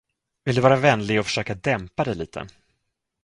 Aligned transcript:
Vill 0.45 0.55
du 0.55 0.61
vara 0.61 0.75
vänlig 0.75 1.19
och 1.19 1.25
försöka 1.25 1.55
dämpa 1.55 2.03
dig 2.03 2.15
lite? 2.15 2.47